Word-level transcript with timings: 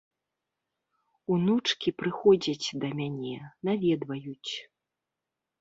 Унучкі 1.35 1.93
прыходзяць 2.03 2.67
да 2.85 2.91
мяне, 3.01 3.35
наведваюць. 3.71 4.51